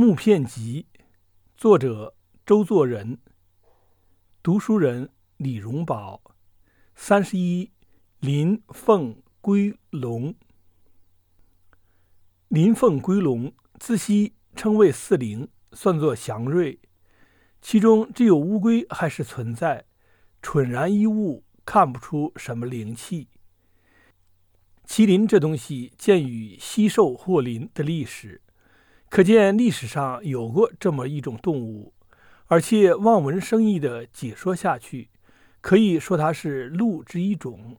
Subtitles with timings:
[0.00, 0.86] 木片集》，
[1.56, 2.14] 作者
[2.46, 3.18] 周作人，
[4.44, 6.36] 读书人李荣宝。
[6.94, 7.72] 三十一，
[8.20, 10.36] 林凤归龙。
[12.46, 16.78] 林凤归龙，自西称为四灵，算作祥瑞。
[17.60, 19.86] 其中只有乌龟还是存在，
[20.40, 23.26] 蠢然一物，看不出什么灵气。
[24.86, 28.40] 麒麟这东西见于西兽或麟的历史，
[29.08, 31.92] 可见历史上有过这么一种动物，
[32.46, 35.08] 而且望文生义的解说下去，
[35.60, 37.76] 可以说它是鹿之一种。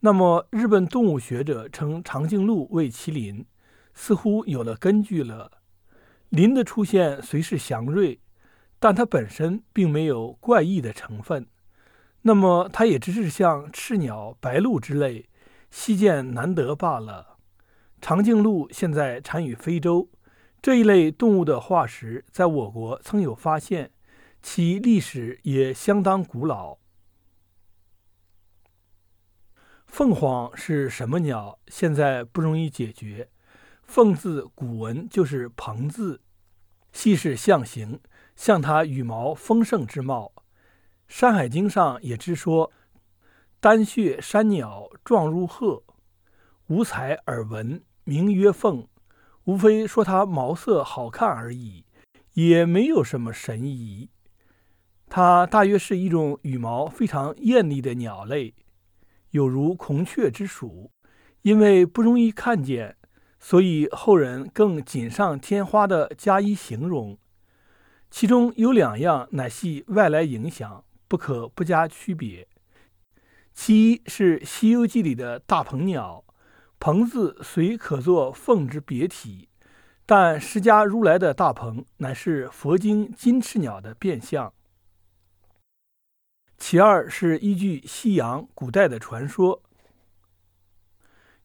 [0.00, 3.46] 那么日本动物学者称长颈鹿为麒麟，
[3.94, 5.50] 似乎有了根据了。
[6.30, 8.20] 麟的出现虽是祥瑞。
[8.82, 11.46] 但它本身并没有怪异的成分，
[12.22, 15.28] 那么它也只是像赤鸟、白鹭之类
[15.70, 17.36] 稀见难得罢了。
[18.00, 20.08] 长颈鹿现在产于非洲，
[20.62, 23.92] 这一类动物的化石在我国曾有发现，
[24.42, 26.76] 其历史也相当古老。
[29.86, 31.58] 凤凰是什么鸟？
[31.68, 33.30] 现在不容易解决。
[33.84, 36.20] 凤字古文就是鹏字，
[36.92, 37.98] 系是象形。
[38.36, 40.32] 像它羽毛丰盛之貌，
[41.08, 42.70] 《山海经》上也知说
[43.60, 45.82] ：“丹穴山鸟状如鹤，
[46.66, 48.86] 五彩耳闻，名曰凤。”
[49.44, 51.84] 无非说它毛色好看而已，
[52.34, 54.10] 也没有什么神异。
[55.08, 58.54] 它大约是一种羽毛非常艳丽的鸟类，
[59.30, 60.90] 有如孔雀之属。
[61.42, 62.96] 因为不容易看见，
[63.38, 67.16] 所以后人更锦上添花地加以形容。
[68.10, 72.46] 其中有两样乃系外来影响，不可不加区别。
[73.54, 76.22] 其一是《西游记》里的大鹏鸟，
[76.82, 79.50] 鹏字虽可作凤之别体，
[80.06, 84.54] 但释迦如来的大鹏乃是佛经金翅鸟的变相。
[86.56, 89.62] 其二是依据西洋古代的传说，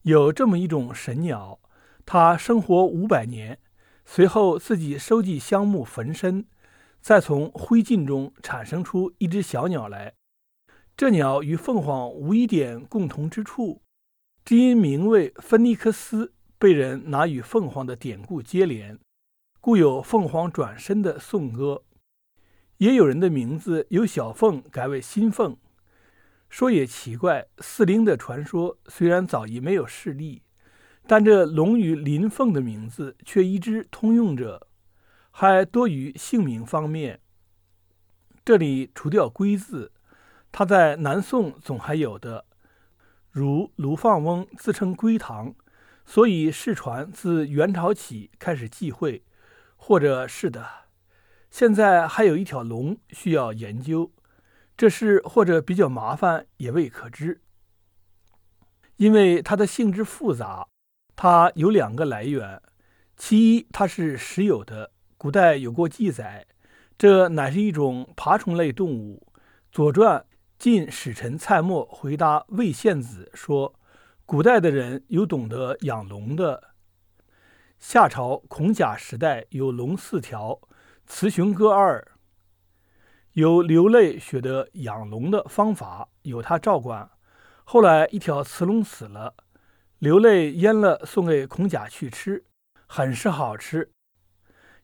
[0.00, 1.60] 有这么一种神鸟，
[2.06, 3.58] 它生活五百年，
[4.06, 6.46] 随后自己收集香木焚身。
[7.02, 10.14] 再从灰烬中产生出一只小鸟来，
[10.96, 13.82] 这鸟与凤凰无一点共同之处，
[14.46, 18.96] 只因名为芬尼克斯，被人拿与凤凰的典故接连，
[19.60, 21.82] 故有凤凰转身的颂歌。
[22.76, 25.56] 也有人的名字由小凤改为新凤。
[26.48, 30.42] 说也奇怪，四灵的传说虽然早已没有势力，
[31.08, 34.68] 但这龙与麟凤的名字却一直通用着。
[35.32, 37.20] 还多于姓名方面，
[38.44, 39.90] 这里除掉“龟”字，
[40.52, 42.45] 他在南宋总还有的，
[43.36, 45.54] 如卢放翁自称归唐，
[46.06, 49.22] 所以世传自元朝起开始忌讳，
[49.76, 50.66] 或者是的。
[51.50, 54.10] 现在还有一条龙需要研究，
[54.74, 57.42] 这事或者比较麻烦，也未可知，
[58.96, 60.66] 因为它的性质复杂，
[61.14, 62.62] 它有两个来源，
[63.18, 64.92] 其一它是实有的。
[65.18, 66.46] 古代有过记载，
[66.96, 69.26] 这乃是一种爬虫类动物。
[69.70, 70.20] 《左传》
[70.58, 73.74] 晋使臣蔡瑁回答魏献子说
[74.24, 76.70] ：“古代的人有懂得养龙的。
[77.78, 80.58] 夏朝孔甲时代有龙四条，
[81.06, 82.12] 雌雄各二。
[83.32, 87.10] 有流泪学得养龙的方法，由他照管。
[87.64, 89.34] 后来一条雌龙死了，
[89.98, 92.46] 流泪阉了送给孔甲去吃，
[92.86, 93.92] 很是好吃。”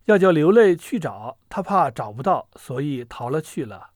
[0.05, 3.92] 要叫流泪去找他，怕找不到，所以逃了去了。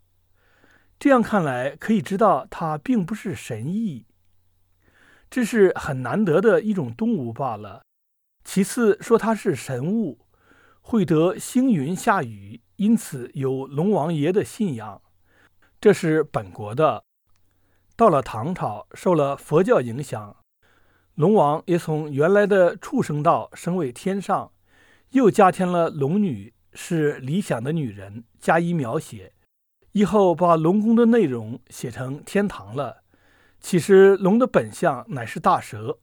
[1.07, 4.07] 这样看来，可以知道它并不是神异，
[5.31, 7.85] 这是很难得的一种动物罢了。
[8.43, 10.27] 其次说它是神物，
[10.81, 15.01] 会得星云下雨，因此有龙王爷的信仰。
[15.81, 17.05] 这是本国的。
[17.95, 20.39] 到了唐朝，受了佛教影响，
[21.15, 24.51] 龙王也从原来的畜生道升为天上。
[25.11, 29.35] 又加添了龙女是理想的女人加以描写，
[29.97, 33.03] 以后把龙宫的内容写成天堂了。
[33.61, 35.99] 其实龙的本相乃是大蛇，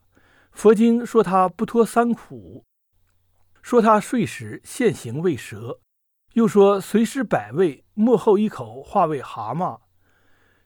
[0.51, 2.65] 佛经说它不脱三苦，
[3.61, 5.79] 说它睡时现形为蛇，
[6.33, 9.81] 又说随时百味，末后一口化为蛤蟆，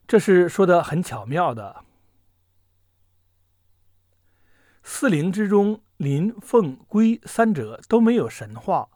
[0.07, 1.83] 这是说的很巧妙的。
[4.83, 5.81] 四灵之中。
[5.97, 8.89] 麟、凤、龟三者都没有神话，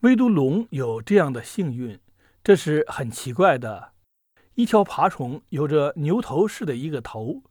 [0.00, 2.00] 唯独龙有这样的幸运，
[2.46, 3.90] 这是很奇怪的。
[4.54, 7.42] 一条爬虫有着牛头似的一个头，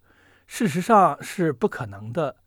[0.48, 2.38] 事实上是不可能的。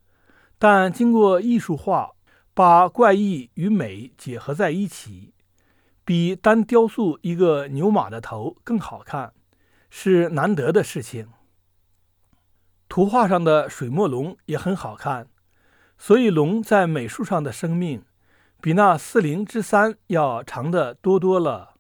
[0.59, 2.13] 但经过艺术化，
[2.55, 5.35] 把怪异与美结合在一起，
[6.07, 9.35] 比单雕塑一个牛马的头更好看，
[9.91, 11.29] 是难得的事情。
[12.89, 15.29] 图画上的水墨龙也很好看，
[15.99, 18.07] 所以龙在美术上的生命
[18.63, 21.75] 比那四灵之三要长得多多了。